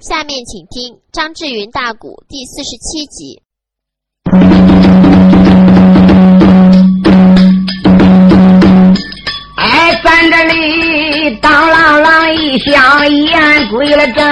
[0.00, 3.40] 下面请听张志云大鼓第四十七集。
[9.56, 14.22] 哎，咱这里当啷啷一响，言归了账。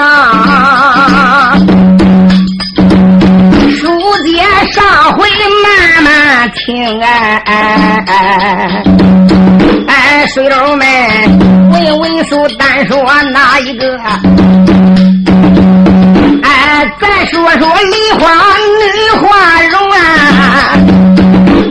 [3.70, 3.88] 书
[4.22, 5.26] 接上回，
[5.62, 8.84] 慢慢听哎哎哎
[9.88, 10.86] 哎，水佬们，
[11.70, 13.02] 问问书单说
[13.32, 13.98] 哪一个？
[16.66, 18.22] 哎，再说说梨花
[18.80, 18.84] 女
[19.20, 19.26] 花
[19.70, 19.96] 容啊！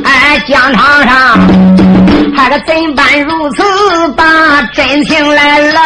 [0.06, 1.12] 哎，疆场上，
[2.36, 3.64] 他可怎般如此
[4.16, 5.80] 把真情来露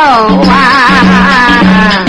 [0.50, 2.06] 啊？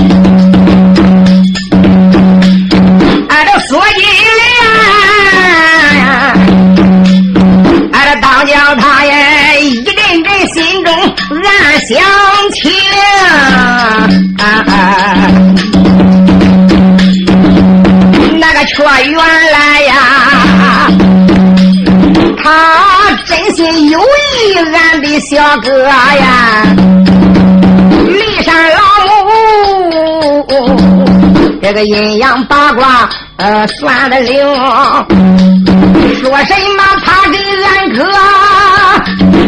[18.75, 19.95] 说原来呀，
[22.43, 22.47] 他
[23.27, 24.03] 真心有意
[24.73, 26.65] 俺的小哥呀，
[28.07, 28.79] 骊山老
[29.25, 30.47] 母，
[31.61, 34.37] 这个阴阳八卦呃算得灵，
[36.21, 38.05] 说什么他跟俺哥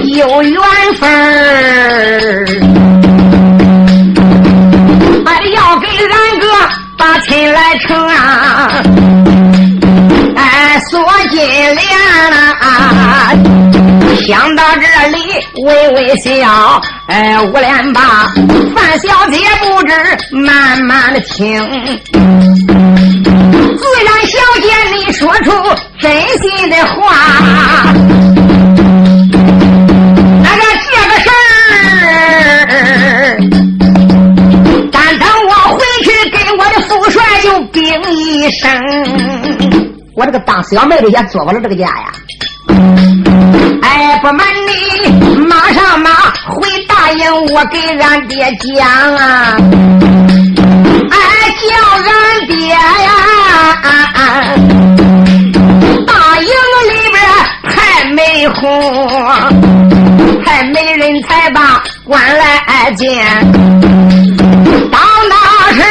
[0.07, 0.61] 有缘
[0.99, 2.47] 分儿，
[5.27, 6.47] 哎要给俺哥。
[7.01, 8.71] 把亲来成啊！
[10.37, 11.79] 哎，锁金莲
[12.61, 13.33] 啊！
[14.27, 15.19] 想到这里，
[15.65, 16.79] 微微笑。
[17.07, 18.31] 哎，五连八，
[18.77, 19.95] 范小姐不知
[20.31, 21.67] 慢慢的听。
[22.13, 25.51] 自然，小姐你说出
[25.99, 26.13] 真
[26.43, 27.17] 心的话。
[40.31, 42.13] 这个当小妹的也做不了这个家呀！
[43.83, 46.09] 哎，不瞒你，马上马
[46.47, 49.57] 回答应我给俺爹讲啊！
[51.11, 51.19] 哎，
[51.59, 51.75] 叫
[52.07, 52.79] 俺爹呀！
[56.07, 56.47] 大营
[56.87, 57.21] 里边
[57.65, 59.29] 还没红，
[60.45, 63.27] 还没人才把官来见，
[64.93, 65.35] 到那
[65.73, 65.83] 时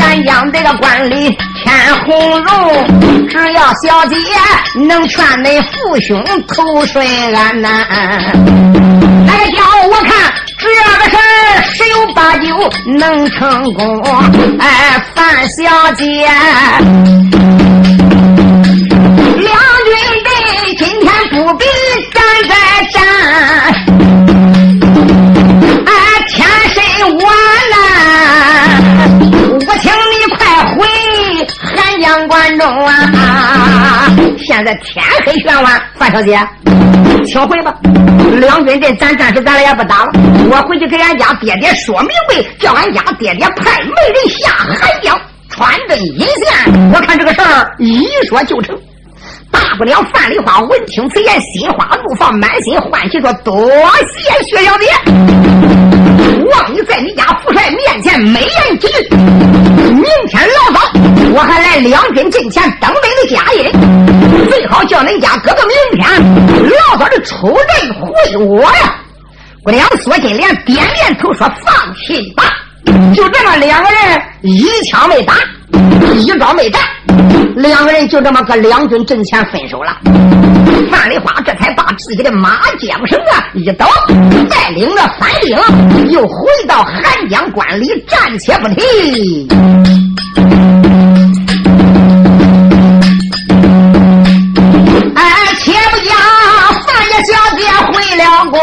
[0.00, 0.16] 咱。
[0.24, 4.14] 将这个官里添红绒，只要小姐
[4.86, 7.04] 能劝恁父兄投顺
[7.34, 7.68] 安呐，
[9.26, 11.16] 来叫我看这个事
[11.72, 12.46] 十有八九
[12.86, 14.00] 能成功。
[14.60, 16.04] 哎，范小姐，
[19.36, 19.50] 两
[19.84, 20.30] 军队
[20.78, 21.64] 今天不必
[34.56, 36.40] 现在天黑玄晚，范小姐，
[37.26, 37.74] 请回吧。
[38.40, 40.10] 两军阵，咱暂时咱俩也不打了。
[40.50, 46.90] 我回去给俺家爹爹说明白，叫俺家爹爹派媒人下海江，穿针引线。
[46.90, 48.74] 我看这个事儿一说就成。
[49.52, 54.86] 大不了范丽花闻听此言，心花怒放，满心欢喜，说：“多谢薛小姐，
[56.50, 59.16] 望你在你家父帅面前美言几句。
[59.92, 60.80] 明天老早，
[61.32, 66.08] 我还来两军阵前登门的佳音，最好叫恁家哥哥明天
[66.90, 68.94] 老早的出阵会我呀。”
[69.64, 72.44] 姑娘索金莲点点头说：“放心吧。”
[73.14, 75.34] 就这么两个人一枪没打，
[76.14, 76.80] 一招没战，
[77.56, 79.96] 两个人就这么搁两军阵前分手了。
[80.88, 83.86] 范丽花这才把自己的马缰绳啊一抖，
[84.50, 89.48] 带领着三兵又回到寒江关里，暂且不提。
[95.14, 95.24] 哎，
[95.58, 96.14] 且不讲
[96.86, 98.56] 范家小姐回了关。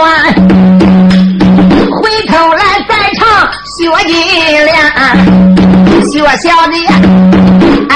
[2.02, 3.22] 回头来再唱
[3.78, 4.14] 薛金
[4.66, 4.72] 莲，
[6.12, 6.14] 薛
[6.48, 6.78] 小姐，
[7.90, 7.92] 哎，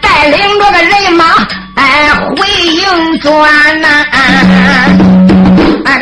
[0.00, 1.24] 带领着个人马，
[1.74, 3.86] 哎，回营转呐。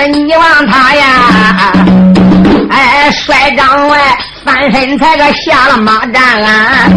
[0.07, 1.07] 你望他呀，
[2.71, 3.99] 哎，帅帐外
[4.45, 6.89] 翻身才个下了马战啊，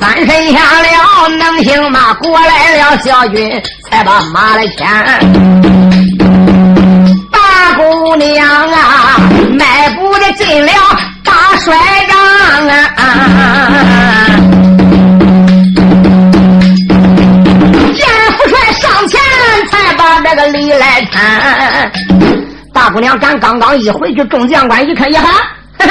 [0.00, 2.14] 翻身下了能行吗？
[2.20, 4.88] 过来了小军，才把马来牵。
[7.30, 9.18] 大姑娘啊，
[9.58, 10.72] 迈步的进了。
[11.24, 11.74] 大帅
[12.08, 12.18] 帐
[12.68, 14.11] 啊！
[20.62, 21.90] 你来看。
[22.72, 25.86] 大姑娘，咱刚刚一回去，众将官一看，呀哈！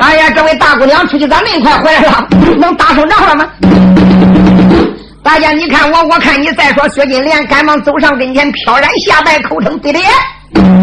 [0.00, 2.28] 哎呀，这位大姑娘出去咋那么快回来了？
[2.58, 3.48] 能打胜仗了吗？
[5.22, 6.52] 大家你看我，我看你。
[6.52, 10.02] 再说薛金莲赶忙走上跟前，飘然下拜，口称爹爹。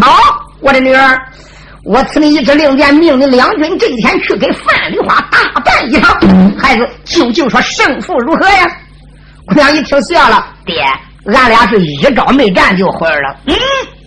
[0.02, 0.18] 好，
[0.62, 1.22] 我的女儿，
[1.84, 6.18] 我赐你一支令箭，命你两军阵前去给范丽花大战一场。
[6.58, 8.68] 孩子，究竟说胜负如何呀？
[9.46, 10.76] 姑娘一听笑了，爹，
[11.26, 13.36] 俺俩是一招没战就回来了。
[13.46, 13.56] 嗯，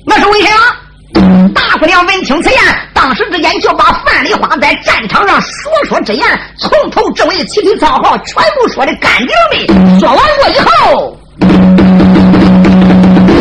[0.04, 1.50] 那是为什么？
[1.54, 2.58] 大姑娘闻听此言，
[2.92, 6.26] 当时之间就把范丽花在战场上所说之言，
[6.58, 10.00] 从头至尾起起造号，全部说的干净的。
[10.00, 11.16] 说完过以后，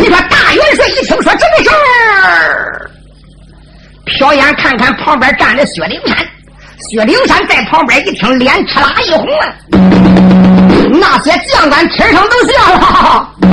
[0.00, 1.70] 你说大元帅一听说这个事
[2.22, 2.90] 儿，
[4.20, 6.16] 瞟眼看看旁边站着薛灵山，
[6.90, 10.43] 薛灵山在旁边一听，脸哧啦一红啊！
[11.00, 13.28] 那些将官天上都笑了。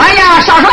[0.00, 0.70] 哎呀，少帅，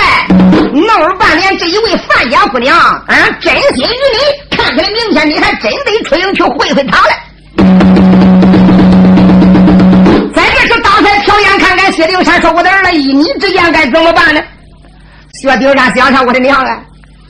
[0.72, 3.04] 弄了半天，这一位范家姑娘啊，
[3.42, 7.08] 真心于你，看起来明天你还真得出营去会会她了。
[10.34, 14.42] 在这时，刚才瞟眼看看薛丁山，说：“我的儿子，一你之间该怎么办呢？”
[15.42, 16.80] 薛丁山想想：“我的娘啊，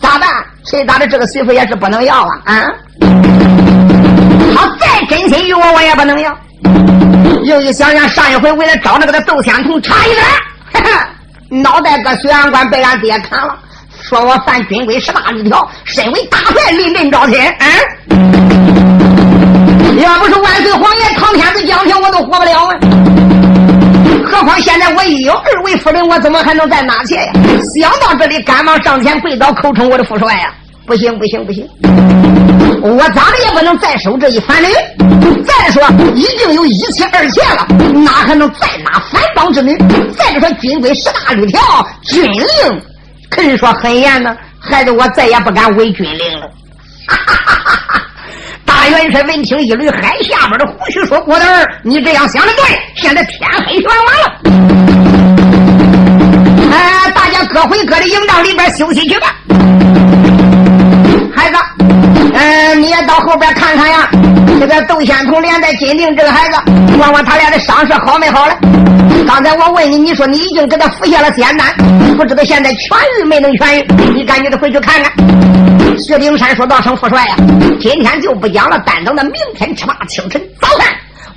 [0.02, 0.30] 咋办？
[0.70, 2.42] 谁打的这个媳妇也是不能要啊！
[2.46, 2.68] 啊，
[4.54, 6.38] 他再真心于我，我也不能要。”
[7.44, 13.56] 又一想想，上一回为了找那个窦仙童差一点，脑袋搁水安关被俺爹砍了，
[14.02, 17.40] 说我犯军规十大律条，身为大帅临阵招亲。
[17.60, 17.68] 嗯，
[20.02, 22.76] 要不是万岁皇爷唐天子降平，我都活不了啊！
[24.26, 27.32] 何况现在我已有二位夫人，我怎么还能再拿去呀？
[27.80, 30.52] 想到这里，赶忙上前跪倒，口称我的父帅呀！
[30.88, 31.68] 不行，不行，不行！
[32.82, 34.68] 我咋的也不能再收这一反驴。
[35.44, 35.84] 再说
[36.14, 39.78] 已经有一妻二妾了，哪还能再纳反帮之女？
[40.18, 41.62] 再者说军规十大律条，
[42.04, 42.46] 军令
[43.30, 44.36] 可以说很严呢。
[44.60, 46.48] 孩子，我再也不敢违军令了。
[47.08, 48.02] 哈 哈
[48.66, 52.64] 大元帅闻听一捋海下边的胡须，说：“郭德儿，你这样想的对。
[52.96, 54.40] 现在天黑全晚了，
[56.72, 59.36] 哎，大家各回各的营帐里边休息去吧。”
[61.36, 61.58] 孩子，
[62.38, 64.10] 嗯，你也到后边看看呀。
[64.60, 66.58] 这个窦仙童连带金定这个孩子，
[66.98, 68.58] 问问他俩的伤势好没好了？
[69.28, 71.76] 刚才我问你，你说你已经给他服下了仙丹，
[72.16, 73.86] 不知道现在痊愈没能痊愈？
[74.14, 75.12] 你赶紧的回去看看。
[75.98, 77.36] 薛丁山说道：“声父帅呀，
[77.80, 80.88] 今天就不讲了，单等到明天吃罢清晨早饭，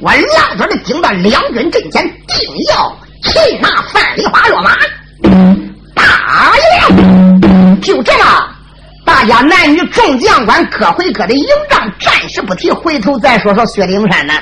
[0.01, 4.71] 我老早的顶到两军阵前，定要擒拿范梨花落马。
[5.95, 6.87] 打呀！
[7.83, 8.25] 就这么。”
[9.19, 12.71] 大家男女众将官各回各的营帐，暂时不提。
[12.71, 14.33] 回头再说说薛灵山呢。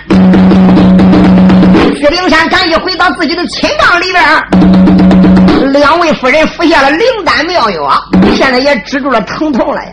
[1.99, 7.91] 薛灵山赶紧回到自己的寝帐里边，两位夫人服下了灵丹妙药，
[8.37, 9.93] 现在也止住了疼痛了呀。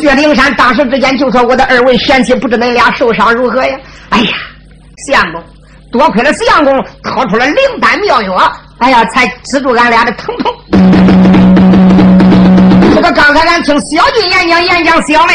[0.00, 3.78] 薛灵山当时之间就说：“我的二位贤妻，不知恁俩受伤如何呀？”
[4.08, 4.30] 哎呀，
[5.06, 5.42] 相公，
[5.92, 6.74] 多亏了相公
[7.04, 10.50] 掏出了灵丹妙药，哎呀，才止住俺俩的疼痛。
[13.12, 15.34] 刚才俺听小军演讲，演讲小妹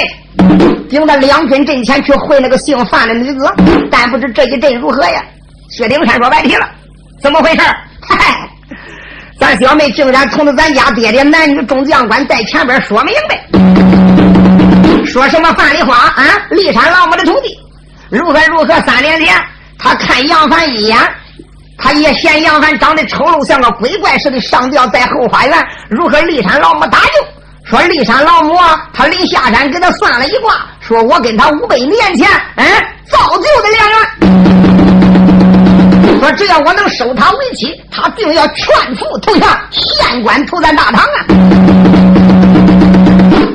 [0.89, 3.53] 顶到两军阵前去会那个姓范的女子，
[3.91, 5.21] 但不知这一阵如何呀？
[5.71, 6.69] 薛丁山说白提了，
[7.21, 7.61] 怎么回事？
[8.07, 8.47] 嗨，
[9.39, 13.43] 咱小妹竟然冲着咱家爹爹男女众将官在前边说明白，
[15.05, 17.57] 说什么范丽花啊，骊山老母的徒弟，
[18.09, 18.79] 如何如何？
[18.85, 19.35] 三年前
[19.77, 20.97] 他看杨凡一眼，
[21.77, 27.34] 他也嫌杨凡长得丑陋，像个鬼怪似的，上吊在后花园，如何骊山老母搭救？
[27.67, 32.65] 说骊山老母啊，他临下山给他算了一卦，说我跟他五百年前，嗯，
[33.09, 33.97] 造就的良缘。
[36.19, 41.25] 说只要我能收他为妻，他定要全副投降，县官投咱大唐啊！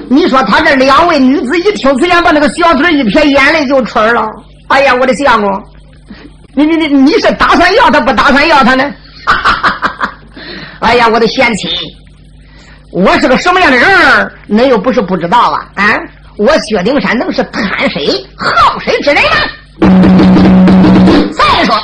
[0.08, 4.28] 你说他这两位女子一听此言，把那个小嘴一撇，眼泪就出来了。
[4.68, 5.48] 哎呀，我的相公，
[6.54, 8.92] 你你你你是打算要他不打算要他呢？
[10.80, 11.68] 哎呀，我的贤妻。
[12.92, 14.32] 我是个什么样的人儿？
[14.48, 15.64] 恁又不是不知道啊！
[15.76, 15.96] 啊，
[16.36, 19.30] 我薛丁山能是贪谁好谁之人吗？
[21.32, 21.76] 再说，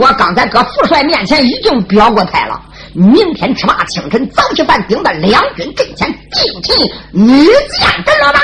[0.00, 2.60] 我刚才搁副帅面前已经表过态了，
[2.94, 7.46] 明天吃罢清晨早起饭，顶到两军阵前，定擒女
[7.78, 8.40] 将知道吗？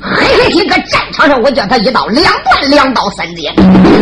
[0.00, 3.52] 嘿嘿嘿，搁战场上，我叫他一刀两断，两刀三截，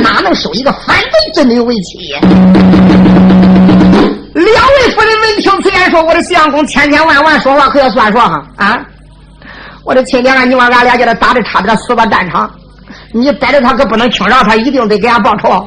[0.03, 2.15] 哪能收一个反贼之女为妻？
[5.35, 8.43] 你听此言，说：“我的相公千千万万说话可要算数哈！
[8.57, 8.79] 啊，
[9.85, 12.51] 我的亲娘啊，你往俺俩叫他打的差点死到战场，
[13.13, 15.67] 你逮着他可不能轻饶他，一定得给俺报仇。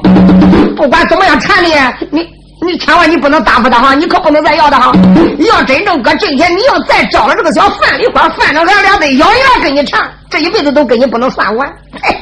[0.76, 1.72] 不管怎么样，缠你
[2.10, 2.28] 你
[2.62, 4.92] 你千万你不能答复他哈，你可不能再要他哈。
[5.38, 11.68] 要真正搁这天，你要再招了这个小范梨花，范着俺俩得咬牙跟你缠，这一辈子都跟你不能算完。
[12.02, 12.16] 嘿，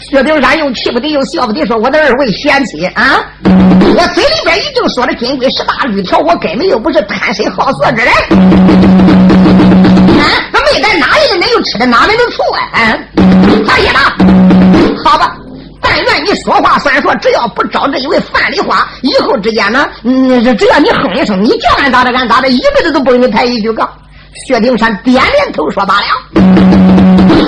[0.00, 8.08] 薛丁山又气不得又笑不得，说我的二位贤妻啊，我嘴里边已经说了金龟十八律条，我根本又不是贪生好色之人。
[10.18, 10.22] 啊，
[10.52, 12.60] 那没在哪里的，那又吃的哪门子醋啊？
[12.72, 12.98] 啊，
[13.66, 13.98] 他爷的，
[15.04, 15.34] 好吧。
[15.80, 23.88] 但愿你说话算数，只要不招这一位范梨花，以后之间呢，嗯，只要你哼一声，你叫俺咋的，俺咋的，一辈子都不给你抬一句杠。
[24.46, 26.06] 薛丁山点点头说罢了。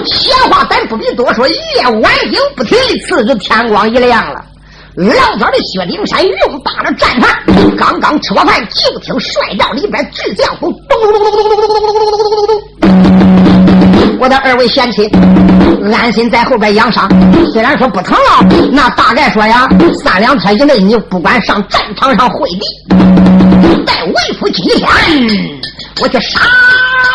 [0.05, 1.57] 闲话咱不必多说，夜
[2.01, 4.45] 晚景不提，次日天光一亮了，
[4.95, 7.37] 老早的薛丁山用罢了战饭，
[7.77, 12.61] 刚刚吃过饭，就听帅帐里边巨将鼓咚咚咚咚咚咚咚咚咚咚咚咚咚咚。
[14.19, 15.11] 我的二位贤妻，
[15.93, 17.11] 安心在后边养伤。
[17.53, 19.69] 虽然说不疼了，那大概说呀，
[20.03, 22.61] 三两天以内，你不管上战场上会敌，
[23.85, 24.89] 待为夫今天，
[26.03, 26.41] 我去杀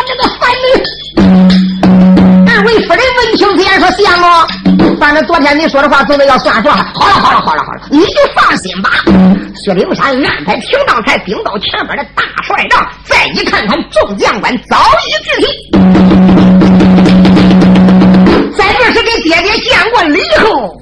[0.08, 0.68] 这个反女。
[2.50, 6.70] 二位夫人闻听此言，说相公，反正昨天你说的话，总得要算数。
[6.70, 8.90] 好了，好了，好了，好了，你就放心吧。
[9.56, 15.72] 薛灵山安排停当台，顶到前边的大帅帐，再一看看众将官早已聚齐。
[18.58, 20.76] 在这是给爹爹见过礼后，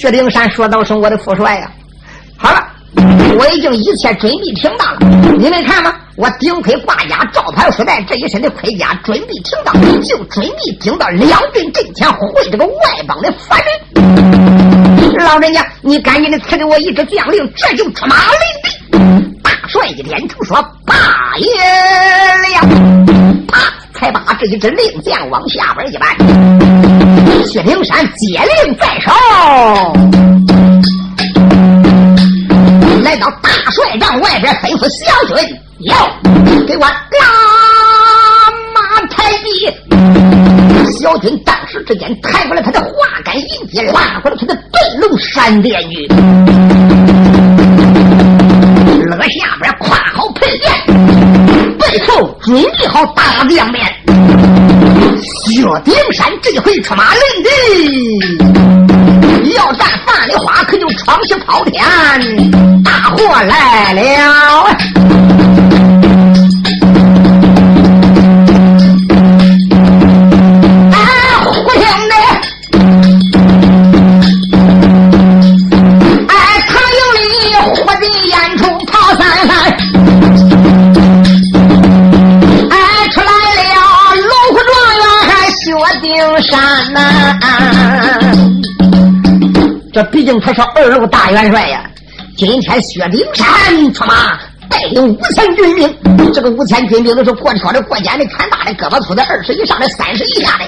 [0.00, 1.70] 薛丁山说道：“声我的父帅呀，
[2.36, 2.62] 好了，
[3.38, 4.98] 我已经一切准备停当了。
[5.38, 12.72] 你们看吧，我顶盔挂甲，罩牌束带，这一身的盔甲准备停当，就准备顶到两军阵前会这个外
[13.06, 13.68] 邦的反人。
[15.18, 19.40] 老人家，你赶紧的赐给我一支将令，这就出马领兵。
[19.42, 20.56] 大帅一点头说：
[20.86, 20.94] 大
[21.38, 21.46] 爷
[22.42, 22.66] 了。
[23.48, 23.60] 啪。”
[23.98, 26.14] 才把这一支令箭往下边一摆，
[27.46, 29.10] 薛平山接令在手，
[33.06, 35.94] 来到大帅帐外边吩咐小军要
[36.66, 36.90] 给我拉
[38.74, 39.72] 马抬地。
[40.98, 42.90] 小军当时之间抬过来他的花
[43.24, 46.08] 杆银戟，拉过来他的对龙闪电戟，
[52.42, 53.84] 准备好大将面，
[55.20, 57.50] 薛丁山这回出马领的，
[59.56, 61.84] 要战范的花，可就闯下滔天，
[62.84, 64.68] 大祸来了。
[89.96, 91.90] 这毕竟他是二路大元帅呀！
[92.36, 94.38] 今天薛丁山出马，
[94.68, 96.32] 带领五千军兵。
[96.34, 100.64] 这个五千军兵都是过挑的、过肩的、看大的、胳膊粗的、二十以上的、三十以下的，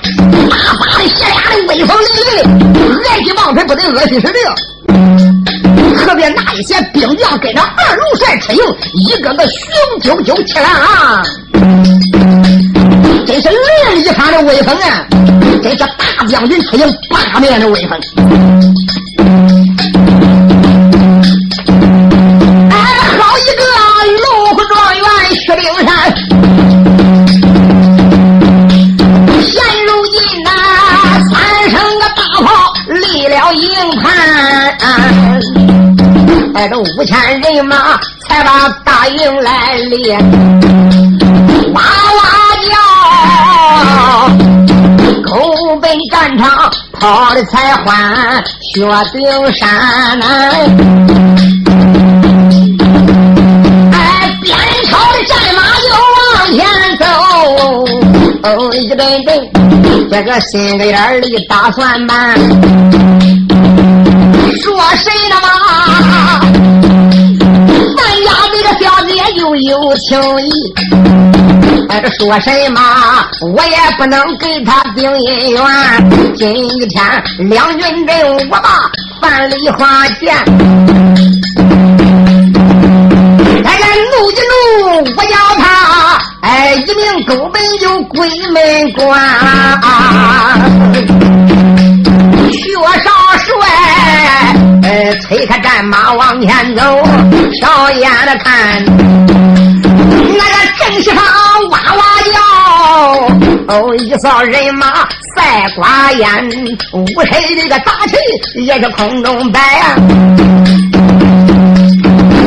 [0.48, 4.38] 大把的、血俩的、威风凛凛的，恶心王牌不得恶心死的。
[5.94, 8.60] 可别那一些兵将跟着二路帅出营，
[8.94, 9.60] 一个个雄
[10.00, 11.22] 赳赳气昂昂，
[13.26, 15.06] 真是另一番的威风啊！
[15.62, 18.00] 真是大将军出营，八面的威风。
[22.70, 22.74] 哎
[23.18, 23.62] 好一个
[24.22, 25.88] 龙虎状元薛丁山
[29.42, 29.52] 现
[29.86, 30.48] 如今呐
[31.30, 31.36] 三
[31.70, 32.46] 声个大炮
[32.88, 33.66] 立了营
[34.00, 34.06] 盘
[36.54, 40.12] 带着五千人马才把大营来立
[41.72, 41.82] 哇
[42.16, 42.22] 哇
[42.68, 42.72] 叫
[45.22, 48.42] 口奔战场跑得才欢
[48.78, 49.68] 薛丁山，
[53.92, 53.98] 哎，
[54.40, 54.56] 边
[54.86, 56.22] 朝的战马就往
[56.54, 56.62] 前
[56.98, 57.04] 走。
[58.44, 59.28] 哦，一阵阵，
[60.08, 62.38] 这个心里眼里打算盘。
[64.62, 65.48] 说谁的嘛？
[69.98, 70.50] 情义，
[71.88, 72.80] 哎，说什么
[73.52, 75.60] 我也不能给他定姻缘。
[76.36, 76.54] 今
[76.88, 77.02] 天
[77.48, 78.90] 两军阵，我把
[79.20, 80.36] 范梨花见。
[83.64, 83.70] 哎，
[84.12, 84.52] 怒一怒，
[85.16, 85.62] 我叫他
[86.42, 89.20] 哎一名勾本就鬼门关。
[92.52, 92.56] 薛
[93.02, 93.52] 少帅，
[94.82, 94.88] 呃，
[95.22, 96.82] 催开战马往前走，
[97.60, 98.84] 少眼的看，
[100.38, 101.18] 那个正西方
[101.70, 102.02] 哇哇
[102.32, 102.38] 叫，
[103.74, 104.86] 哦，一扫人马
[105.34, 106.28] 赛瓜烟，
[106.92, 108.16] 五黑的个大旗
[108.62, 109.96] 也是空中摆啊。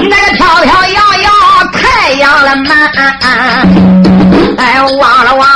[0.09, 1.29] 那个飘飘摇摇
[1.73, 2.91] 太阳了满，
[4.57, 5.47] 哎，望了望，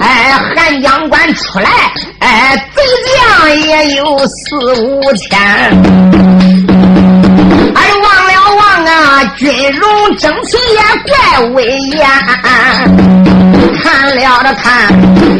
[0.00, 1.70] 哎，韩将官出来，
[2.18, 5.38] 哎，贼将也有四五千，
[7.74, 8.43] 哎，忘了
[8.84, 12.06] 那，军容整齐也怪威严。
[13.82, 14.88] 看了的看，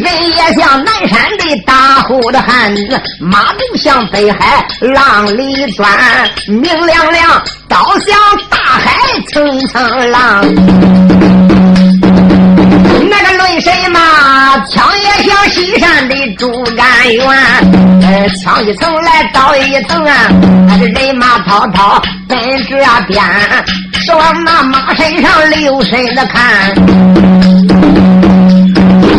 [0.00, 5.88] 人也像南山的大户的汉子，马都像北海浪里钻，
[6.48, 8.16] 明亮亮，刀像
[8.50, 8.92] 大海
[9.32, 11.43] 层层浪。
[13.14, 13.98] 那个论什么？
[14.70, 17.26] 枪也像西山的竹竿圆，
[18.02, 20.28] 呃，枪一层来倒一层啊，
[20.66, 23.22] 那是人马滔滔奔这边，
[23.92, 26.72] 是往那马身上留神的看。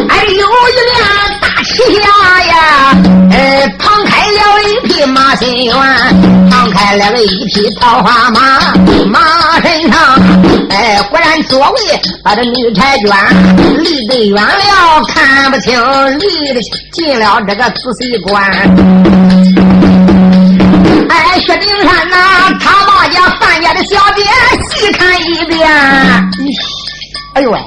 [0.10, 1.00] 哎，有一辆
[1.40, 2.06] 大旗下
[2.44, 2.54] 呀，
[3.32, 5.74] 呃，旁开了一匹马新元，
[6.50, 8.74] 旁开来了一匹桃花马，
[9.06, 10.20] 马身上，
[10.72, 13.16] 哎，果然座位把这女婵娟，
[13.84, 15.80] 离得远了看不清，
[16.18, 16.60] 离得
[16.92, 18.44] 近了这个仔细观。
[21.10, 24.24] 哎，薛丁山呐，他把家范家的小姐
[24.72, 25.70] 细看一遍，
[27.36, 27.60] 哎呦喂！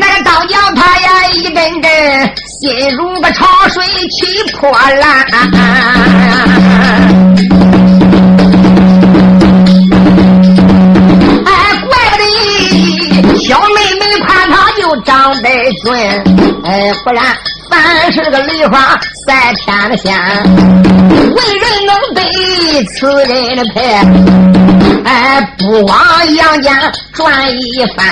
[0.00, 1.92] 那个刀叫他呀，一阵阵
[2.62, 5.26] 心如个潮水起波澜。
[15.04, 15.48] 长得
[15.84, 15.92] 俊，
[16.64, 17.24] 哎，不然。
[17.70, 22.20] 凡是个梨花赛天仙，为人能得
[22.86, 23.78] 此人的配，
[25.04, 26.72] 哎，不枉阳间
[27.12, 28.04] 转一番。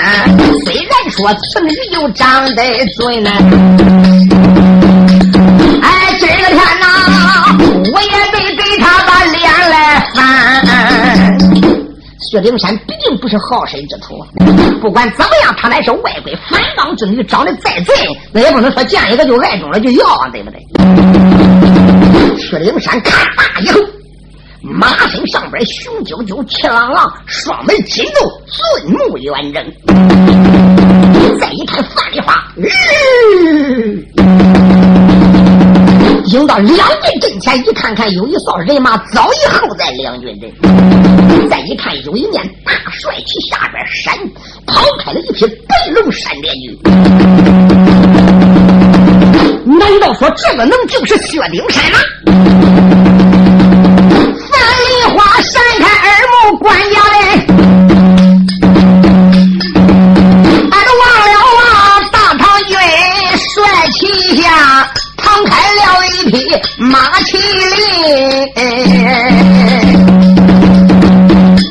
[0.63, 3.29] 虽然说此女又长得俊呢，
[5.81, 6.87] 哎，今个天呐，
[7.91, 8.28] 我也
[12.29, 14.23] 薛丁山毕竟不是好身之徒，
[14.79, 17.93] 不管怎么样，他乃是外国反党之女，长得再俊，
[18.31, 20.59] 那也不能说见一个就爱中了就要，对不对？
[22.37, 23.79] 薛丁山看罢以后，
[24.61, 29.65] 马身上边雄赳赳，气朗朗，双眉紧皱，尊目圆睁。
[31.39, 32.35] 再一看范丽花，
[36.31, 40.51] 迎到两军阵前，一看看有一哨人马早已候在两军阵。
[41.49, 44.13] 再一看，有一面大帅旗下边闪
[44.67, 46.77] 跑开了一匹白龙闪电驹。
[49.65, 51.97] 难道说这个能就是薛丁山吗？
[54.51, 56.07] 范丽花闪开耳
[56.51, 57.17] 目，关家的，
[60.69, 61.65] 俺都忘了啊！
[62.11, 63.99] 大唐军帅旗
[64.39, 64.47] 下。
[65.21, 65.68] 唐开
[66.29, 67.37] 匹马麒
[67.75, 68.53] 麟，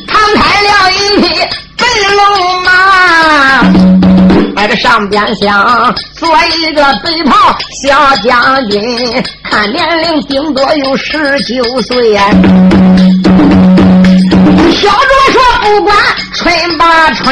[0.08, 1.28] 放开了一匹
[1.76, 1.84] 白
[2.16, 2.18] 龙
[2.62, 2.68] 马，
[4.56, 6.28] 在这上边厢做
[6.60, 8.82] 一个白袍小将军，
[9.44, 12.24] 看年龄顶多有十九岁呀。
[14.72, 15.96] 小主说不管
[16.34, 16.82] 春不
[17.14, 17.26] 春，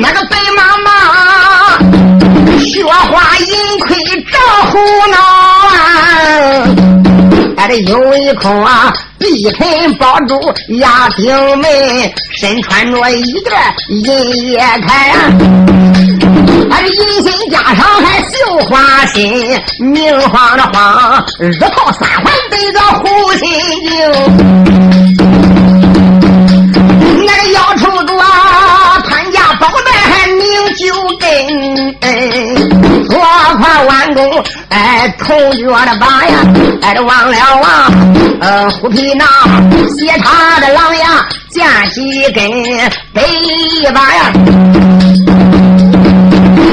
[0.00, 0.90] 那个白马马，
[2.64, 3.94] 雪花银盔。
[4.30, 4.38] 罩
[4.70, 4.78] 胡
[5.10, 5.74] 闹啊！
[7.56, 10.38] 还得有一口啊，碧臀宝珠
[10.78, 11.66] 压顶门，
[12.32, 13.52] 身穿着一件
[13.88, 14.62] 银叶铠
[15.12, 15.16] 啊，
[16.70, 23.48] 还是银心加上还绣花心，明晃的晃，日头三环对着护心
[23.88, 23.92] 镜，
[27.24, 28.12] 那个腰抽着
[30.54, 30.86] 还拧九
[31.18, 31.26] 根。
[33.08, 33.18] 多
[33.58, 36.38] 款弯弓，哎，头脚的把呀，
[36.82, 37.92] 哎，这忘了忘，
[38.40, 39.26] 呃，虎皮囊，
[39.98, 42.44] 斜插的狼牙，剑几根，
[43.12, 44.32] 背一把呀，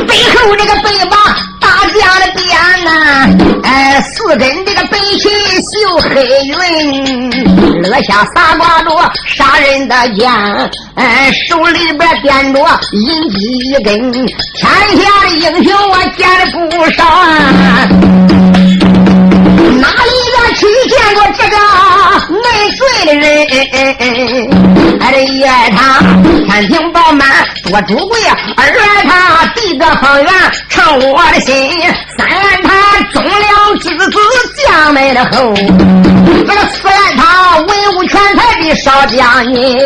[0.08, 1.18] 背后这个背把。
[1.60, 2.50] 打架的鞭
[2.84, 3.28] 呐，
[3.64, 5.30] 哎，四根这个白旗
[5.72, 6.54] 绣黑云，
[7.86, 8.90] 额下三挂着
[9.28, 10.32] 杀人的剑，
[10.96, 12.60] 哎，手里边掂着
[12.94, 13.38] 银戟
[13.70, 14.28] 一根，天
[14.60, 17.02] 下的英雄我见了不少。
[20.54, 21.56] 去见过这个
[22.42, 23.26] 没罪的人？
[25.00, 26.00] 还得一爱他
[26.48, 27.28] 天庭饱满
[27.64, 28.20] 多主贵，
[28.56, 30.32] 二爱他地个方圆
[30.70, 31.82] 唱我的心，
[32.18, 32.70] 三爱他
[33.12, 34.12] 忠良之子
[34.68, 35.54] 将门的后，
[36.26, 39.78] 这个四爱他文武全才的少将军，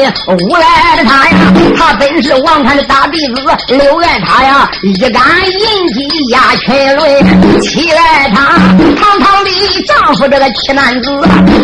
[0.48, 1.38] 五爱他呀，
[1.78, 3.34] 他本是王禅的大弟子，
[3.67, 8.58] 六爱他呀，一杆银戟压群伦，七爱他
[9.02, 9.52] 堂堂的。
[9.88, 11.10] 丈夫这个七男子，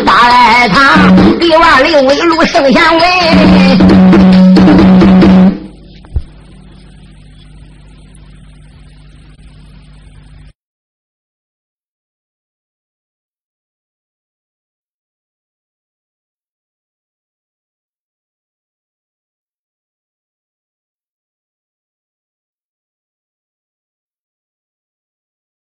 [0.06, 0.98] 八来他，
[1.40, 4.41] 李万里威禄圣贤威。